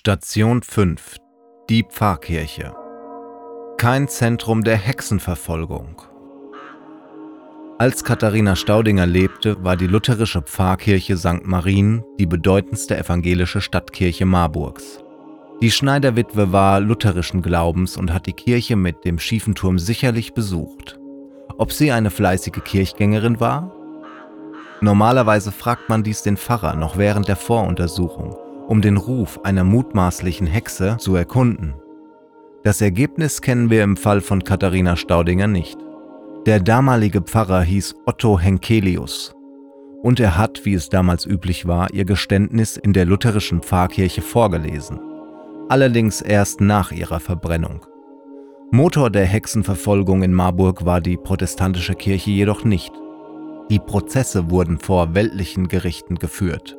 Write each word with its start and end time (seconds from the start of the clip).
Station 0.00 0.62
5 0.62 1.16
Die 1.68 1.82
Pfarrkirche 1.82 2.72
Kein 3.78 4.06
Zentrum 4.06 4.62
der 4.62 4.76
Hexenverfolgung 4.76 6.00
Als 7.78 8.04
Katharina 8.04 8.54
Staudinger 8.54 9.06
lebte, 9.06 9.64
war 9.64 9.76
die 9.76 9.88
lutherische 9.88 10.40
Pfarrkirche 10.40 11.16
St. 11.16 11.44
Marien 11.44 12.04
die 12.20 12.26
bedeutendste 12.26 12.96
evangelische 12.96 13.60
Stadtkirche 13.60 14.24
Marburgs. 14.24 15.00
Die 15.60 15.72
Schneiderwitwe 15.72 16.52
war 16.52 16.78
lutherischen 16.78 17.42
Glaubens 17.42 17.96
und 17.96 18.14
hat 18.14 18.26
die 18.26 18.34
Kirche 18.34 18.76
mit 18.76 19.04
dem 19.04 19.18
schiefen 19.18 19.56
Turm 19.56 19.80
sicherlich 19.80 20.32
besucht. 20.32 20.96
Ob 21.58 21.72
sie 21.72 21.90
eine 21.90 22.10
fleißige 22.10 22.62
Kirchgängerin 22.64 23.40
war? 23.40 23.74
Normalerweise 24.80 25.50
fragt 25.50 25.88
man 25.88 26.04
dies 26.04 26.22
den 26.22 26.36
Pfarrer 26.36 26.76
noch 26.76 26.98
während 26.98 27.26
der 27.26 27.34
Voruntersuchung 27.34 28.36
um 28.68 28.80
den 28.80 28.96
Ruf 28.96 29.40
einer 29.42 29.64
mutmaßlichen 29.64 30.46
Hexe 30.46 30.96
zu 31.00 31.16
erkunden. 31.16 31.74
Das 32.62 32.80
Ergebnis 32.80 33.40
kennen 33.40 33.70
wir 33.70 33.82
im 33.82 33.96
Fall 33.96 34.20
von 34.20 34.44
Katharina 34.44 34.94
Staudinger 34.94 35.48
nicht. 35.48 35.78
Der 36.46 36.60
damalige 36.60 37.22
Pfarrer 37.22 37.62
hieß 37.62 37.96
Otto 38.06 38.38
Henkelius 38.38 39.34
und 40.02 40.20
er 40.20 40.38
hat, 40.38 40.64
wie 40.64 40.74
es 40.74 40.88
damals 40.88 41.26
üblich 41.26 41.66
war, 41.66 41.92
ihr 41.92 42.04
Geständnis 42.04 42.76
in 42.76 42.92
der 42.92 43.04
lutherischen 43.04 43.62
Pfarrkirche 43.62 44.22
vorgelesen, 44.22 45.00
allerdings 45.68 46.20
erst 46.20 46.60
nach 46.60 46.92
ihrer 46.92 47.20
Verbrennung. 47.20 47.84
Motor 48.70 49.10
der 49.10 49.24
Hexenverfolgung 49.24 50.22
in 50.22 50.32
Marburg 50.32 50.84
war 50.84 51.00
die 51.00 51.16
protestantische 51.16 51.94
Kirche 51.94 52.30
jedoch 52.30 52.64
nicht. 52.64 52.92
Die 53.70 53.78
Prozesse 53.78 54.50
wurden 54.50 54.78
vor 54.78 55.14
weltlichen 55.14 55.68
Gerichten 55.68 56.16
geführt. 56.16 56.77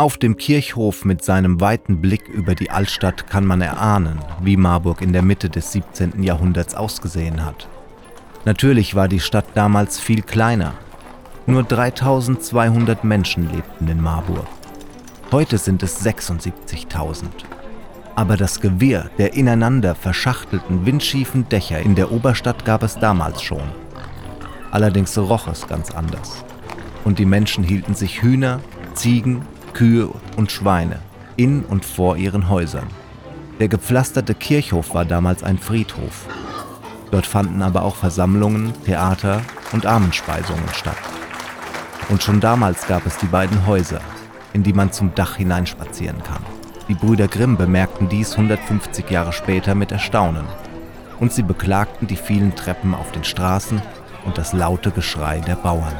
Auf 0.00 0.16
dem 0.16 0.38
Kirchhof 0.38 1.04
mit 1.04 1.22
seinem 1.22 1.60
weiten 1.60 2.00
Blick 2.00 2.26
über 2.26 2.54
die 2.54 2.70
Altstadt 2.70 3.28
kann 3.28 3.44
man 3.44 3.60
erahnen, 3.60 4.18
wie 4.40 4.56
Marburg 4.56 5.02
in 5.02 5.12
der 5.12 5.20
Mitte 5.20 5.50
des 5.50 5.72
17. 5.72 6.22
Jahrhunderts 6.22 6.74
ausgesehen 6.74 7.44
hat. 7.44 7.68
Natürlich 8.46 8.94
war 8.94 9.08
die 9.08 9.20
Stadt 9.20 9.44
damals 9.52 10.00
viel 10.00 10.22
kleiner. 10.22 10.72
Nur 11.44 11.64
3200 11.64 13.04
Menschen 13.04 13.52
lebten 13.52 13.88
in 13.88 14.00
Marburg. 14.00 14.46
Heute 15.32 15.58
sind 15.58 15.82
es 15.82 16.02
76.000. 16.02 17.26
Aber 18.14 18.38
das 18.38 18.62
Gewirr 18.62 19.10
der 19.18 19.34
ineinander 19.34 19.94
verschachtelten 19.94 20.86
windschiefen 20.86 21.46
Dächer 21.50 21.80
in 21.80 21.94
der 21.94 22.10
Oberstadt 22.10 22.64
gab 22.64 22.82
es 22.82 22.94
damals 22.94 23.42
schon. 23.42 23.68
Allerdings 24.70 25.18
roch 25.18 25.46
es 25.46 25.66
ganz 25.66 25.90
anders. 25.90 26.42
Und 27.04 27.18
die 27.18 27.26
Menschen 27.26 27.62
hielten 27.62 27.94
sich 27.94 28.22
Hühner, 28.22 28.60
Ziegen 28.94 29.42
Kühe 29.72 30.10
und 30.36 30.52
Schweine 30.52 30.98
in 31.36 31.64
und 31.64 31.84
vor 31.84 32.16
ihren 32.16 32.50
Häusern. 32.50 32.86
Der 33.60 33.68
gepflasterte 33.68 34.34
Kirchhof 34.34 34.94
war 34.94 35.04
damals 35.04 35.42
ein 35.42 35.58
Friedhof. 35.58 36.26
Dort 37.10 37.26
fanden 37.26 37.62
aber 37.62 37.82
auch 37.82 37.96
Versammlungen, 37.96 38.72
Theater 38.84 39.40
und 39.72 39.86
Armenspeisungen 39.86 40.68
statt. 40.74 40.96
Und 42.10 42.22
schon 42.22 42.40
damals 42.40 42.86
gab 42.86 43.06
es 43.06 43.16
die 43.18 43.26
beiden 43.26 43.66
Häuser, 43.66 44.00
in 44.52 44.62
die 44.62 44.72
man 44.72 44.92
zum 44.92 45.14
Dach 45.14 45.36
hineinspazieren 45.36 46.22
kann. 46.22 46.44
Die 46.88 46.94
Brüder 46.94 47.28
Grimm 47.28 47.56
bemerkten 47.56 48.08
dies 48.08 48.32
150 48.32 49.08
Jahre 49.10 49.32
später 49.32 49.74
mit 49.74 49.92
Erstaunen. 49.92 50.44
Und 51.20 51.32
sie 51.32 51.42
beklagten 51.42 52.06
die 52.06 52.16
vielen 52.16 52.54
Treppen 52.54 52.94
auf 52.94 53.12
den 53.12 53.24
Straßen 53.24 53.80
und 54.24 54.38
das 54.38 54.52
laute 54.52 54.90
Geschrei 54.90 55.40
der 55.40 55.56
Bauern. 55.56 55.94